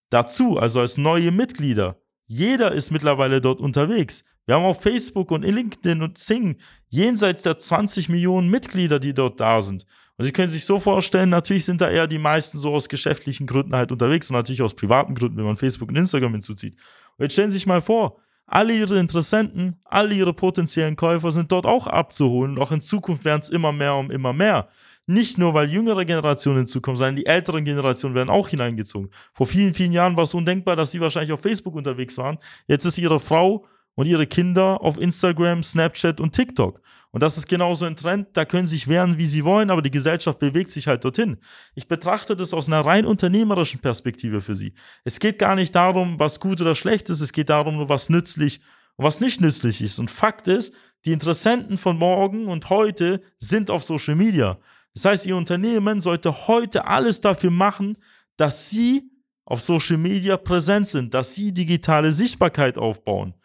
Dazu, 0.10 0.58
also 0.58 0.80
als 0.80 0.98
neue 0.98 1.32
Mitglieder. 1.32 2.00
Jeder 2.28 2.72
ist 2.72 2.92
mittlerweile 2.92 3.42
dort 3.42 3.60
unterwegs. 3.60 4.24
Wir 4.46 4.56
haben 4.56 4.64
auf 4.64 4.82
Facebook 4.82 5.32
und 5.32 5.44
LinkedIn 5.44 6.02
und 6.02 6.18
Sing 6.18 6.58
jenseits 6.90 7.42
der 7.42 7.58
20 7.58 8.10
Millionen 8.10 8.50
Mitglieder, 8.50 9.00
die 9.00 9.14
dort 9.14 9.40
da 9.40 9.62
sind. 9.62 9.86
Und 10.18 10.26
Sie 10.26 10.32
können 10.32 10.50
sich 10.50 10.66
so 10.66 10.80
vorstellen, 10.80 11.30
natürlich 11.30 11.66
sind 11.66 11.82
da 11.82 11.90
eher 11.90 12.08
die 12.08 12.20
meisten 12.20 12.58
so 12.58 12.74
aus 12.74 12.88
geschäftlichen 12.88 13.48
Gründen 13.48 13.76
halt 13.76 13.92
unterwegs 13.92 14.30
und 14.30 14.36
natürlich 14.36 14.62
aus 14.62 14.74
privaten 14.74 15.16
Gründen, 15.16 15.38
wenn 15.38 15.46
man 15.46 15.58
Facebook 15.58 15.90
und 15.90 15.98
Instagram 15.98 16.34
hinzuzieht. 16.34 16.76
Und 17.18 17.24
jetzt 17.24 17.34
stellen 17.34 17.52
Sie 17.52 17.58
sich 17.58 17.66
mal 17.66 17.82
vor, 17.82 18.18
alle 18.46 18.76
Ihre 18.76 19.00
Interessenten, 19.00 19.78
alle 19.84 20.14
Ihre 20.14 20.34
potenziellen 20.34 20.96
Käufer 20.96 21.32
sind 21.32 21.52
dort 21.52 21.66
auch 21.66 21.88
abzuholen 21.88 22.52
und 22.52 22.62
auch 22.62 22.72
in 22.72 22.82
Zukunft 22.82 23.26
werden 23.26 23.42
es 23.42 23.50
immer 23.50 23.72
mehr 23.72 23.96
und 23.96 24.12
immer 24.12 24.32
mehr. 24.32 24.70
Nicht 25.08 25.38
nur, 25.38 25.54
weil 25.54 25.70
jüngere 25.70 26.06
Generationen 26.06 26.60
hinzukommen, 26.60 26.98
sondern 26.98 27.16
die 27.16 27.26
älteren 27.26 27.66
Generationen 27.66 28.16
werden 28.16 28.30
auch 28.30 28.48
hineingezogen. 28.48 29.12
Vor 29.34 29.46
vielen, 29.46 29.74
vielen 29.74 29.92
Jahren 29.92 30.18
war 30.18 30.24
es 30.24 30.34
undenkbar, 30.34 30.76
dass 30.76 30.92
sie 30.92 31.02
wahrscheinlich 31.02 31.32
auf 31.32 31.42
Facebook 31.42 31.76
unterwegs 31.76 32.18
waren. 32.18 32.38
Jetzt 32.68 32.86
ist 32.86 32.98
ihre 32.98 33.20
Frau 33.20 33.66
und 33.96 34.08
ihre 34.08 34.28
Kinder 34.28 34.82
auf 34.82 35.00
Instagram, 35.00 35.64
Snapchat 35.64 36.20
und 36.20 36.34
TikTok. 36.34 36.82
Und 37.12 37.24
das 37.24 37.38
ist 37.38 37.48
genauso 37.48 37.86
ein 37.86 37.96
Trend, 37.96 38.28
da 38.34 38.44
können 38.44 38.68
sich 38.68 38.90
wehren, 38.90 39.18
wie 39.18 39.26
sie 39.26 39.46
wollen, 39.46 39.70
aber 39.70 39.82
die 39.82 39.92
Gesellschaft 39.92 40.38
bewegt 40.38 40.70
sich 40.70 40.88
halt 40.88 41.06
dorthin. 41.06 41.38
Ich 41.74 41.88
betrachte 41.88 42.36
das 42.36 42.54
aus 42.54 42.68
einer 42.68 42.82
rein 42.82 43.06
unternehmerischen 43.06 43.80
Perspektive 43.80 44.42
für 44.42 44.56
sie. 44.56 44.74
Es 45.06 45.20
geht 45.20 45.40
gar 45.40 45.56
nicht 45.56 45.74
darum, 45.74 46.20
was 46.20 46.42
gut 46.42 46.60
oder 46.60 46.76
schlecht 46.76 47.10
ist, 47.10 47.22
es 47.22 47.32
geht 47.32 47.50
darum, 47.50 47.88
was 47.88 48.10
nützlich 48.10 48.60
und 48.98 49.06
was 49.06 49.22
nicht 49.22 49.40
nützlich 49.40 49.82
ist. 49.82 49.98
Und 49.98 50.12
Fakt 50.12 50.50
ist, 50.50 50.76
die 51.06 51.14
Interessenten 51.14 51.78
von 51.78 51.98
morgen 51.98 52.48
und 52.48 52.70
heute 52.70 53.22
sind 53.38 53.72
auf 53.72 53.84
Social 53.86 54.16
Media. 54.16 54.60
Das 54.94 55.06
heißt, 55.06 55.26
ihr 55.26 55.38
Unternehmen 55.38 56.02
sollte 56.02 56.48
heute 56.48 56.86
alles 56.86 57.22
dafür 57.22 57.52
machen, 57.52 57.98
dass 58.36 58.70
sie 58.70 59.10
auf 59.46 59.62
Social 59.62 59.98
Media 59.98 60.36
präsent 60.36 60.88
sind, 60.88 61.14
dass 61.14 61.34
sie 61.34 61.54
digitale 61.54 62.12
Sichtbarkeit 62.12 62.78
aufbauen 62.78 63.36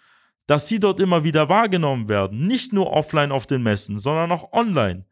dass 0.50 0.66
sie 0.66 0.80
dort 0.80 0.98
immer 0.98 1.22
wieder 1.22 1.48
wahrgenommen 1.48 2.08
werden. 2.08 2.48
Nicht 2.48 2.72
nur 2.72 2.92
offline 2.92 3.30
auf 3.30 3.46
den 3.46 3.62
Messen, 3.62 4.00
sondern 4.00 4.32
auch 4.32 4.52
online. 4.52 5.04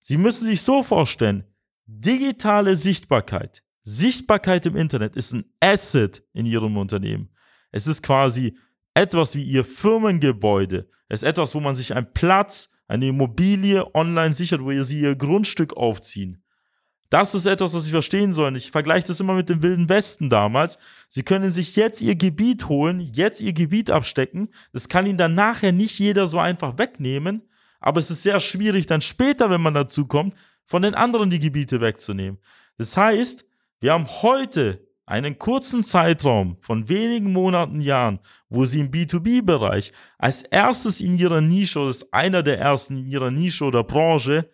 Sie 0.00 0.16
müssen 0.16 0.46
sich 0.46 0.62
so 0.62 0.82
vorstellen, 0.82 1.44
digitale 1.86 2.74
Sichtbarkeit, 2.74 3.62
Sichtbarkeit 3.84 4.66
im 4.66 4.74
Internet 4.74 5.14
ist 5.14 5.32
ein 5.32 5.44
Asset 5.60 6.24
in 6.32 6.44
Ihrem 6.44 6.76
Unternehmen. 6.76 7.28
Es 7.70 7.86
ist 7.86 8.02
quasi 8.02 8.58
etwas 8.94 9.36
wie 9.36 9.44
Ihr 9.44 9.64
Firmengebäude. 9.64 10.88
Es 11.08 11.22
ist 11.22 11.28
etwas, 11.28 11.54
wo 11.54 11.60
man 11.60 11.76
sich 11.76 11.94
einen 11.94 12.12
Platz, 12.12 12.70
eine 12.88 13.06
Immobilie 13.06 13.94
online 13.94 14.34
sichert, 14.34 14.60
wo 14.60 14.82
Sie 14.82 15.00
Ihr 15.00 15.14
Grundstück 15.14 15.76
aufziehen. 15.76 16.42
Das 17.14 17.32
ist 17.32 17.46
etwas, 17.46 17.72
was 17.76 17.84
Sie 17.84 17.92
verstehen 17.92 18.32
sollen. 18.32 18.56
Ich 18.56 18.72
vergleiche 18.72 19.06
das 19.06 19.20
immer 19.20 19.34
mit 19.34 19.48
dem 19.48 19.62
Wilden 19.62 19.88
Westen 19.88 20.30
damals. 20.30 20.80
Sie 21.08 21.22
können 21.22 21.52
sich 21.52 21.76
jetzt 21.76 22.02
Ihr 22.02 22.16
Gebiet 22.16 22.68
holen, 22.68 22.98
jetzt 22.98 23.40
Ihr 23.40 23.52
Gebiet 23.52 23.88
abstecken. 23.88 24.48
Das 24.72 24.88
kann 24.88 25.06
Ihnen 25.06 25.16
dann 25.16 25.36
nachher 25.36 25.70
nicht 25.70 25.96
jeder 26.00 26.26
so 26.26 26.40
einfach 26.40 26.76
wegnehmen. 26.76 27.42
Aber 27.78 28.00
es 28.00 28.10
ist 28.10 28.24
sehr 28.24 28.40
schwierig, 28.40 28.86
dann 28.86 29.00
später, 29.00 29.48
wenn 29.48 29.60
man 29.60 29.74
dazu 29.74 30.08
kommt, 30.08 30.34
von 30.64 30.82
den 30.82 30.96
anderen 30.96 31.30
die 31.30 31.38
Gebiete 31.38 31.80
wegzunehmen. 31.80 32.40
Das 32.78 32.96
heißt, 32.96 33.44
wir 33.78 33.92
haben 33.92 34.08
heute 34.22 34.84
einen 35.06 35.38
kurzen 35.38 35.84
Zeitraum 35.84 36.56
von 36.62 36.88
wenigen 36.88 37.32
Monaten, 37.32 37.80
Jahren, 37.80 38.18
wo 38.48 38.64
sie 38.64 38.80
im 38.80 38.90
B2B-Bereich 38.90 39.92
als 40.18 40.42
erstes 40.42 41.00
in 41.00 41.16
ihrer 41.16 41.40
Nische 41.40 41.78
oder 41.78 41.90
ist 41.90 42.12
einer 42.12 42.42
der 42.42 42.58
ersten 42.58 42.96
in 42.96 43.06
ihrer 43.06 43.30
Nische 43.30 43.66
oder 43.66 43.84
Branche 43.84 44.50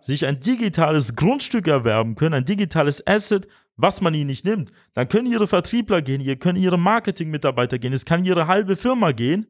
sich 0.00 0.26
ein 0.26 0.40
digitales 0.40 1.16
Grundstück 1.16 1.68
erwerben 1.68 2.14
können, 2.14 2.34
ein 2.34 2.44
digitales 2.44 3.06
Asset, 3.06 3.46
was 3.76 4.00
man 4.00 4.14
ihnen 4.14 4.26
nicht 4.26 4.44
nimmt. 4.44 4.72
Dann 4.94 5.08
können 5.08 5.30
ihre 5.30 5.46
Vertriebler 5.46 6.02
gehen, 6.02 6.20
ihr 6.20 6.36
können 6.36 6.62
ihre 6.62 6.78
Marketingmitarbeiter 6.78 7.78
gehen, 7.78 7.92
es 7.92 8.04
kann 8.04 8.24
ihre 8.24 8.46
halbe 8.46 8.76
Firma 8.76 9.12
gehen, 9.12 9.46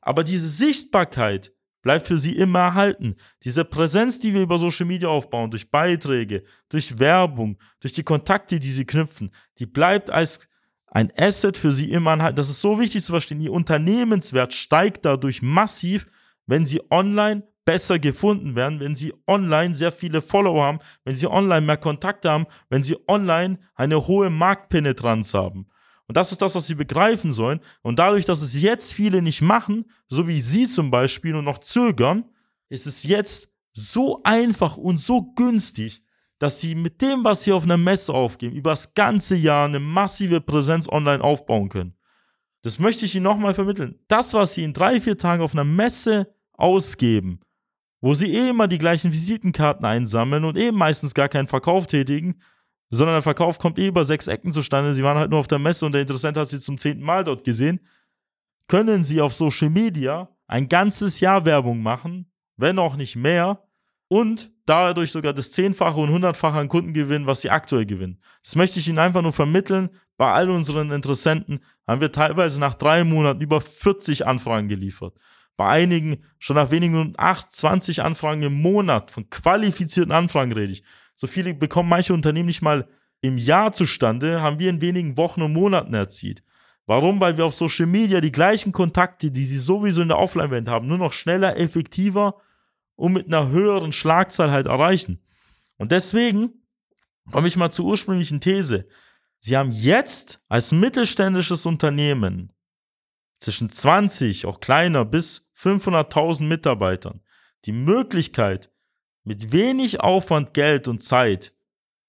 aber 0.00 0.24
diese 0.24 0.48
Sichtbarkeit 0.48 1.52
bleibt 1.82 2.06
für 2.06 2.16
sie 2.16 2.36
immer 2.36 2.60
erhalten. 2.60 3.16
Diese 3.42 3.64
Präsenz, 3.64 4.18
die 4.18 4.32
wir 4.32 4.42
über 4.42 4.58
Social 4.58 4.86
Media 4.86 5.08
aufbauen, 5.08 5.50
durch 5.50 5.70
Beiträge, 5.70 6.44
durch 6.68 6.98
Werbung, 6.98 7.58
durch 7.80 7.92
die 7.92 8.04
Kontakte, 8.04 8.60
die 8.60 8.70
sie 8.70 8.84
knüpfen, 8.84 9.30
die 9.58 9.66
bleibt 9.66 10.08
als 10.08 10.48
ein 10.86 11.12
Asset 11.16 11.56
für 11.56 11.72
sie 11.72 11.90
immer 11.90 12.12
erhalten. 12.12 12.36
Das 12.36 12.50
ist 12.50 12.60
so 12.60 12.78
wichtig 12.78 13.02
zu 13.02 13.12
verstehen. 13.12 13.40
Ihr 13.40 13.52
Unternehmenswert 13.52 14.52
steigt 14.52 15.04
dadurch 15.04 15.42
massiv, 15.42 16.06
wenn 16.46 16.66
sie 16.66 16.80
online 16.90 17.42
besser 17.64 17.98
gefunden 17.98 18.54
werden, 18.54 18.80
wenn 18.80 18.94
sie 18.94 19.14
online 19.26 19.74
sehr 19.74 19.92
viele 19.92 20.20
Follower 20.20 20.64
haben, 20.64 20.78
wenn 21.04 21.14
sie 21.14 21.26
online 21.26 21.66
mehr 21.66 21.76
Kontakte 21.76 22.30
haben, 22.30 22.46
wenn 22.68 22.82
sie 22.82 22.96
online 23.08 23.58
eine 23.74 24.06
hohe 24.06 24.30
Marktpenetranz 24.30 25.34
haben. 25.34 25.66
Und 26.08 26.16
das 26.16 26.32
ist 26.32 26.42
das, 26.42 26.54
was 26.54 26.66
sie 26.66 26.74
begreifen 26.74 27.32
sollen. 27.32 27.60
Und 27.82 27.98
dadurch, 27.98 28.24
dass 28.26 28.42
es 28.42 28.60
jetzt 28.60 28.92
viele 28.92 29.22
nicht 29.22 29.40
machen, 29.40 29.86
so 30.08 30.26
wie 30.26 30.40
sie 30.40 30.66
zum 30.66 30.90
Beispiel 30.90 31.34
und 31.34 31.44
noch 31.44 31.58
zögern, 31.58 32.24
ist 32.68 32.86
es 32.86 33.04
jetzt 33.04 33.52
so 33.72 34.20
einfach 34.24 34.76
und 34.76 34.98
so 34.98 35.32
günstig, 35.34 36.02
dass 36.38 36.60
sie 36.60 36.74
mit 36.74 37.00
dem, 37.00 37.22
was 37.22 37.44
sie 37.44 37.52
auf 37.52 37.62
einer 37.62 37.78
Messe 37.78 38.12
aufgeben, 38.12 38.56
über 38.56 38.70
das 38.70 38.94
ganze 38.94 39.36
Jahr 39.36 39.66
eine 39.66 39.78
massive 39.78 40.40
Präsenz 40.40 40.88
online 40.88 41.22
aufbauen 41.22 41.68
können. 41.68 41.96
Das 42.62 42.78
möchte 42.78 43.04
ich 43.04 43.14
Ihnen 43.14 43.24
nochmal 43.24 43.54
vermitteln. 43.54 43.98
Das, 44.08 44.34
was 44.34 44.54
Sie 44.54 44.62
in 44.62 44.72
drei, 44.72 45.00
vier 45.00 45.18
Tagen 45.18 45.42
auf 45.42 45.52
einer 45.52 45.64
Messe 45.64 46.34
ausgeben, 46.52 47.40
wo 48.02 48.14
Sie 48.14 48.34
eh 48.34 48.50
immer 48.50 48.68
die 48.68 48.78
gleichen 48.78 49.12
Visitenkarten 49.12 49.86
einsammeln 49.86 50.44
und 50.44 50.58
eh 50.58 50.72
meistens 50.72 51.14
gar 51.14 51.28
keinen 51.28 51.46
Verkauf 51.46 51.86
tätigen, 51.86 52.34
sondern 52.90 53.14
der 53.14 53.22
Verkauf 53.22 53.58
kommt 53.58 53.78
eh 53.78 53.86
über 53.86 54.04
sechs 54.04 54.26
Ecken 54.26 54.52
zustande. 54.52 54.92
Sie 54.92 55.04
waren 55.04 55.16
halt 55.16 55.30
nur 55.30 55.38
auf 55.38 55.48
der 55.48 55.60
Messe 55.60 55.86
und 55.86 55.92
der 55.92 56.02
Interessent 56.02 56.36
hat 56.36 56.48
sie 56.48 56.60
zum 56.60 56.76
zehnten 56.76 57.04
Mal 57.04 57.24
dort 57.24 57.44
gesehen. 57.44 57.80
Können 58.68 59.04
Sie 59.04 59.20
auf 59.20 59.34
Social 59.34 59.70
Media 59.70 60.28
ein 60.46 60.68
ganzes 60.68 61.20
Jahr 61.20 61.46
Werbung 61.46 61.80
machen, 61.82 62.30
wenn 62.56 62.78
auch 62.78 62.96
nicht 62.96 63.16
mehr, 63.16 63.62
und 64.08 64.50
dadurch 64.66 65.10
sogar 65.10 65.32
das 65.32 65.52
Zehnfache 65.52 65.98
und 65.98 66.10
Hundertfache 66.10 66.58
an 66.58 66.68
Kunden 66.68 66.92
gewinnen, 66.92 67.26
was 67.26 67.40
Sie 67.40 67.50
aktuell 67.50 67.86
gewinnen. 67.86 68.20
Das 68.42 68.56
möchte 68.56 68.78
ich 68.78 68.88
Ihnen 68.88 68.98
einfach 68.98 69.22
nur 69.22 69.32
vermitteln. 69.32 69.88
Bei 70.18 70.32
all 70.32 70.50
unseren 70.50 70.90
Interessenten 70.90 71.60
haben 71.86 72.02
wir 72.02 72.12
teilweise 72.12 72.60
nach 72.60 72.74
drei 72.74 73.04
Monaten 73.04 73.40
über 73.40 73.60
40 73.60 74.26
Anfragen 74.26 74.68
geliefert. 74.68 75.14
Bei 75.56 75.68
einigen 75.68 76.24
schon 76.38 76.56
nach 76.56 76.70
wenigen 76.70 76.94
Minuten 76.94 77.14
8, 77.16 77.52
20 77.52 78.02
Anfragen 78.02 78.42
im 78.42 78.60
Monat. 78.60 79.10
Von 79.10 79.28
qualifizierten 79.30 80.12
Anfragen 80.12 80.52
rede 80.52 80.72
ich. 80.72 80.82
So 81.14 81.26
viele 81.26 81.54
bekommen 81.54 81.88
manche 81.88 82.14
Unternehmen 82.14 82.46
nicht 82.46 82.62
mal 82.62 82.88
im 83.20 83.38
Jahr 83.38 83.72
zustande, 83.72 84.40
haben 84.42 84.58
wir 84.58 84.70
in 84.70 84.80
wenigen 84.80 85.16
Wochen 85.16 85.42
und 85.42 85.52
Monaten 85.52 85.94
erzielt. 85.94 86.42
Warum? 86.86 87.20
Weil 87.20 87.36
wir 87.36 87.46
auf 87.46 87.54
Social 87.54 87.86
Media 87.86 88.20
die 88.20 88.32
gleichen 88.32 88.72
Kontakte, 88.72 89.30
die 89.30 89.44
sie 89.44 89.58
sowieso 89.58 90.02
in 90.02 90.08
der 90.08 90.18
Offline-Welt 90.18 90.68
haben, 90.68 90.88
nur 90.88 90.98
noch 90.98 91.12
schneller, 91.12 91.56
effektiver 91.56 92.36
und 92.96 93.12
mit 93.12 93.26
einer 93.26 93.48
höheren 93.48 93.92
Schlagzahl 93.92 94.50
halt 94.50 94.66
erreichen. 94.66 95.22
Und 95.76 95.92
deswegen 95.92 96.50
komme 97.30 97.46
ich 97.46 97.56
mal 97.56 97.70
zur 97.70 97.86
ursprünglichen 97.86 98.40
These. 98.40 98.88
Sie 99.38 99.56
haben 99.56 99.70
jetzt 99.72 100.40
als 100.48 100.72
mittelständisches 100.72 101.66
Unternehmen 101.66 102.52
zwischen 103.42 103.68
20, 103.68 104.46
auch 104.46 104.60
kleiner, 104.60 105.04
bis 105.04 105.50
500.000 105.56 106.44
Mitarbeitern 106.44 107.20
die 107.64 107.72
Möglichkeit, 107.72 108.70
mit 109.24 109.52
wenig 109.52 110.00
Aufwand, 110.00 110.52
Geld 110.54 110.88
und 110.88 111.02
Zeit 111.02 111.52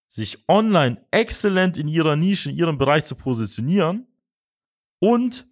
sich 0.08 0.48
online 0.48 1.04
exzellent 1.12 1.78
in 1.78 1.88
ihrer 1.88 2.16
Nische, 2.16 2.50
in 2.50 2.58
ihrem 2.58 2.78
Bereich 2.78 3.04
zu 3.04 3.16
positionieren 3.16 4.08
und 5.00 5.48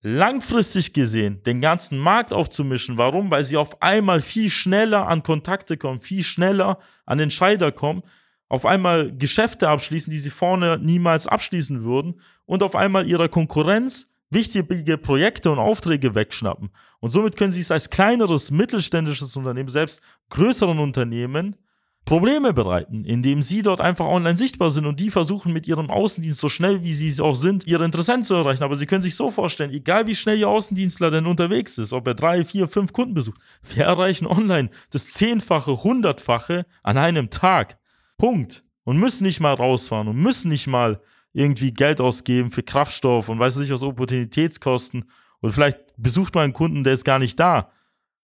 langfristig 0.00 0.92
gesehen 0.92 1.42
den 1.44 1.60
ganzen 1.60 1.98
Markt 1.98 2.32
aufzumischen. 2.32 2.98
Warum? 2.98 3.30
Weil 3.30 3.44
sie 3.44 3.56
auf 3.56 3.80
einmal 3.80 4.20
viel 4.20 4.50
schneller 4.50 5.06
an 5.06 5.22
Kontakte 5.22 5.76
kommen, 5.76 6.00
viel 6.00 6.24
schneller 6.24 6.78
an 7.06 7.20
Entscheider 7.20 7.70
kommen, 7.72 8.02
auf 8.48 8.66
einmal 8.66 9.16
Geschäfte 9.16 9.68
abschließen, 9.68 10.10
die 10.10 10.18
sie 10.18 10.30
vorne 10.30 10.78
niemals 10.78 11.26
abschließen 11.26 11.84
würden 11.84 12.20
und 12.44 12.62
auf 12.62 12.76
einmal 12.76 13.08
ihrer 13.08 13.28
Konkurrenz 13.28 14.11
wichtige 14.32 14.98
Projekte 14.98 15.50
und 15.50 15.58
Aufträge 15.58 16.14
wegschnappen. 16.14 16.70
Und 17.00 17.10
somit 17.10 17.36
können 17.36 17.52
sie 17.52 17.60
es 17.60 17.70
als 17.70 17.90
kleineres 17.90 18.50
mittelständisches 18.50 19.36
Unternehmen, 19.36 19.68
selbst 19.68 20.02
größeren 20.30 20.78
Unternehmen, 20.78 21.56
Probleme 22.04 22.52
bereiten, 22.52 23.04
indem 23.04 23.42
sie 23.42 23.62
dort 23.62 23.80
einfach 23.80 24.06
online 24.06 24.36
sichtbar 24.36 24.70
sind 24.70 24.86
und 24.86 24.98
die 24.98 25.10
versuchen 25.10 25.52
mit 25.52 25.68
ihrem 25.68 25.88
Außendienst 25.88 26.40
so 26.40 26.48
schnell 26.48 26.82
wie 26.82 26.92
sie 26.94 27.06
es 27.08 27.20
auch 27.20 27.36
sind, 27.36 27.66
ihre 27.68 27.84
Interessenten 27.84 28.24
zu 28.24 28.34
erreichen. 28.34 28.64
Aber 28.64 28.74
sie 28.74 28.86
können 28.86 29.02
sich 29.02 29.14
so 29.14 29.30
vorstellen, 29.30 29.72
egal 29.72 30.08
wie 30.08 30.16
schnell 30.16 30.38
ihr 30.38 30.48
Außendienstler 30.48 31.12
denn 31.12 31.26
unterwegs 31.26 31.78
ist, 31.78 31.92
ob 31.92 32.08
er 32.08 32.14
drei, 32.14 32.44
vier, 32.44 32.66
fünf 32.66 32.92
Kunden 32.92 33.14
besucht, 33.14 33.40
wir 33.74 33.84
erreichen 33.84 34.26
online 34.26 34.70
das 34.90 35.10
Zehnfache, 35.12 35.84
Hundertfache 35.84 36.66
an 36.82 36.98
einem 36.98 37.30
Tag. 37.30 37.78
Punkt. 38.18 38.64
Und 38.84 38.98
müssen 38.98 39.22
nicht 39.22 39.38
mal 39.38 39.54
rausfahren 39.54 40.08
und 40.08 40.16
müssen 40.16 40.48
nicht 40.48 40.66
mal 40.66 41.00
irgendwie 41.32 41.72
Geld 41.72 42.00
ausgeben 42.00 42.50
für 42.50 42.62
Kraftstoff 42.62 43.28
und 43.28 43.38
weiß 43.38 43.56
nicht 43.56 43.72
was 43.72 43.82
Opportunitätskosten 43.82 45.04
und 45.40 45.52
vielleicht 45.52 45.78
besucht 45.96 46.34
man 46.34 46.44
einen 46.44 46.52
Kunden, 46.52 46.84
der 46.84 46.92
ist 46.92 47.04
gar 47.04 47.18
nicht 47.18 47.38
da. 47.38 47.70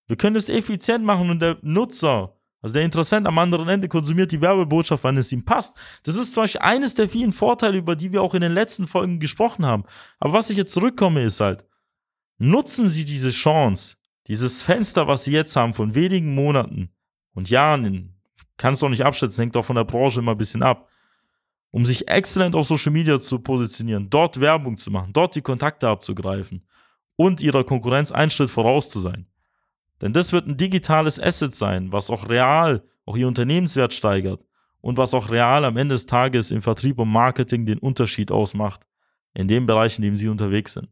Wir 0.07 0.17
können 0.17 0.37
es 0.37 0.49
effizient 0.49 1.05
machen 1.05 1.31
und 1.31 1.41
der 1.41 1.59
Nutzer, 1.63 2.35
also 2.61 2.73
der 2.73 2.83
Interessent 2.83 3.27
am 3.27 3.39
anderen 3.39 3.69
Ende 3.69 3.89
konsumiert 3.89 4.33
die 4.33 4.41
Werbebotschaft, 4.41 5.05
wann 5.05 5.17
es 5.17 5.33
ihm 5.33 5.45
passt. 5.45 5.77
Das 6.03 6.17
ist 6.17 6.33
zum 6.33 6.45
Beispiel 6.45 6.63
eines 6.63 6.95
der 6.95 7.09
vielen 7.09 7.33
Vorteile, 7.33 7.79
über 7.79 7.95
die 7.95 8.13
wir 8.13 8.23
auch 8.23 8.35
in 8.35 8.41
den 8.41 8.53
letzten 8.53 8.87
Folgen 8.87 9.21
gesprochen 9.21 9.67
haben. 9.67 9.85
Aber 10.19 10.33
was 10.33 10.51
ich 10.51 10.57
jetzt 10.57 10.73
zurückkomme, 10.73 11.23
ist 11.23 11.41
halt, 11.41 11.65
nutzen 12.39 12.89
Sie 12.89 13.05
diese 13.05 13.31
Chance, 13.31 13.97
dieses 14.27 14.63
Fenster, 14.63 15.07
was 15.07 15.25
Sie 15.25 15.33
jetzt 15.33 15.55
haben 15.57 15.73
von 15.73 15.95
wenigen 15.95 16.35
Monaten 16.35 16.91
und 17.35 17.51
Jahren, 17.51 18.15
kann 18.57 18.75
es 18.75 18.81
doch 18.81 18.89
nicht 18.89 19.05
abschätzen, 19.05 19.43
hängt 19.43 19.57
doch 19.57 19.65
von 19.65 19.77
der 19.77 19.85
Branche 19.85 20.21
immer 20.21 20.33
ein 20.33 20.39
bisschen 20.39 20.63
ab 20.63 20.89
um 21.71 21.85
sich 21.85 22.09
exzellent 22.09 22.55
auf 22.55 22.67
Social 22.67 22.93
Media 22.93 23.21
zu 23.21 23.39
positionieren, 23.39 24.09
dort 24.11 24.41
Werbung 24.41 24.77
zu 24.77 24.91
machen, 24.91 25.13
dort 25.13 25.35
die 25.35 25.43
Kontakte 25.43 25.89
abzugreifen 25.89 26.67
und 27.17 27.41
ihrer 27.41 27.65
Konkurrenz 27.65 28.13
einen 28.13 28.31
Schritt 28.31 28.51
voraus 28.51 28.91
zu 28.91 29.01
sein. 29.01 29.27
Denn 30.01 30.13
das 30.13 30.33
wird 30.33 30.47
ein 30.47 30.57
digitales 30.57 31.21
Asset 31.21 31.55
sein, 31.55 31.93
was 31.93 32.11
auch 32.11 32.29
real 32.29 32.83
auch 33.05 33.17
ihr 33.17 33.27
Unternehmenswert 33.27 33.93
steigert 33.93 34.45
und 34.81 34.97
was 34.97 35.15
auch 35.15 35.31
real 35.31 35.65
am 35.65 35.77
Ende 35.77 35.95
des 35.95 36.07
Tages 36.07 36.51
im 36.51 36.63
Vertrieb 36.63 36.99
und 36.99 37.09
Marketing 37.09 37.67
den 37.67 37.79
Unterschied 37.79 38.31
ausmacht, 38.31 38.87
in 39.35 39.49
dem 39.49 39.67
Bereich, 39.67 39.99
in 39.99 40.03
dem 40.03 40.17
Sie 40.17 40.29
unterwegs 40.29 40.75
sind. 40.75 40.89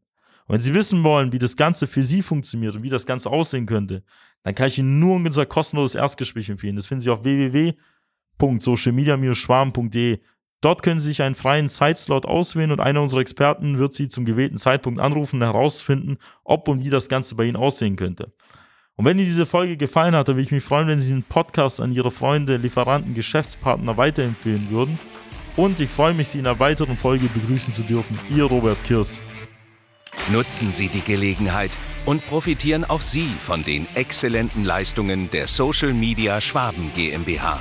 Und 0.47 0.55
wenn 0.55 0.61
Sie 0.61 0.75
wissen 0.75 1.05
wollen, 1.05 1.33
wie 1.33 1.39
das 1.39 1.57
Ganze 1.57 1.87
für 1.87 2.03
Sie 2.03 2.23
funktioniert 2.23 2.77
und 2.77 2.83
wie 2.83 2.89
das 2.89 3.07
Ganze 3.07 3.31
aussehen 3.31 3.67
könnte, 3.67 4.03
dann 4.43 4.55
kann 4.55 4.69
ich 4.69 4.79
Ihnen 4.79 4.99
nur 4.99 5.17
unser 5.17 5.45
kostenloses 5.47 5.95
Erstgespräch 5.95 6.49
empfehlen. 6.49 6.77
Das 6.77 6.87
finden 6.87 7.03
Sie 7.03 7.11
auf 7.11 7.25
www.socialmedia-schwarm.de 7.25 10.21
Dort 10.67 10.83
können 10.83 10.99
Sie 10.99 11.07
sich 11.07 11.23
einen 11.23 11.37
freien 11.37 11.69
Zeitslot 11.69 12.27
auswählen 12.27 12.73
und 12.73 12.81
einer 12.81 13.01
unserer 13.01 13.21
Experten 13.21 13.79
wird 13.79 13.95
Sie 13.95 14.09
zum 14.09 14.25
gewählten 14.25 14.57
Zeitpunkt 14.57 14.99
anrufen 14.99 15.37
und 15.37 15.43
herausfinden, 15.47 16.19
ob 16.43 16.67
und 16.67 16.85
wie 16.85 16.91
das 16.91 17.09
Ganze 17.09 17.37
bei 17.37 17.45
Ihnen 17.45 17.55
aussehen 17.55 17.95
könnte. 17.95 18.33
Und 18.97 19.05
wenn 19.05 19.17
Ihnen 19.17 19.29
diese 19.29 19.47
Folge 19.47 19.77
gefallen 19.77 20.17
hat, 20.17 20.27
dann 20.27 20.35
würde 20.35 20.43
ich 20.43 20.51
mich 20.51 20.65
freuen, 20.65 20.89
wenn 20.89 20.99
Sie 20.99 21.13
den 21.13 21.23
Podcast 21.23 21.81
an 21.81 21.93
Ihre 21.93 22.11
Freunde, 22.11 22.57
Lieferanten, 22.57 23.15
Geschäftspartner 23.15 23.97
weiterempfehlen 23.97 24.69
würden. 24.69 24.99
Und 25.57 25.79
ich 25.79 25.89
freue 25.89 26.15
mich, 26.15 26.31
Sie 26.31 26.41
in 26.41 26.47
einer 26.49 26.59
weiteren 26.59 26.97
Folge 26.97 27.29
begrüßen 27.33 27.73
zu 27.73 27.83
dürfen. 27.83 28.19
Ihr 28.29 28.43
Robert 28.43 28.83
Kirs. 28.83 29.21
Nutzen 30.33 30.73
Sie 30.73 30.89
die 30.89 31.03
Gelegenheit 31.03 31.71
und 32.07 32.27
profitieren 32.27 32.85
auch 32.85 33.03
Sie 33.03 33.31
von 33.39 33.63
den 33.63 33.87
exzellenten 33.95 34.65
Leistungen 34.65 35.31
der 35.31 35.47
Social 35.47 35.93
Media 35.93 36.41
Schwaben 36.41 36.91
GmbH. 36.97 37.61